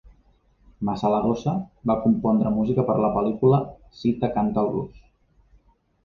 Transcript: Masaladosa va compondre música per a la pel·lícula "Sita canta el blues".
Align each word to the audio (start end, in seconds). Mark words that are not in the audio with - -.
Masaladosa 0.87 1.51
va 1.91 1.95
compondre 2.05 2.53
música 2.55 2.85
per 2.87 2.95
a 3.01 3.03
la 3.03 3.11
pel·lícula 3.17 3.59
"Sita 3.99 4.31
canta 4.39 4.63
el 4.65 4.71
blues". 4.73 5.05